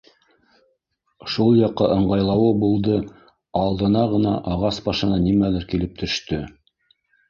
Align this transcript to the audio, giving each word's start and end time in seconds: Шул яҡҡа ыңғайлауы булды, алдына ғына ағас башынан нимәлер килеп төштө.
Шул 1.33 1.59
яҡҡа 1.59 1.91
ыңғайлауы 1.97 2.49
булды, 2.65 2.97
алдына 3.63 4.05
ғына 4.17 4.35
ағас 4.57 4.85
башынан 4.91 5.27
нимәлер 5.31 5.73
килеп 5.73 5.99
төштө. 6.05 6.47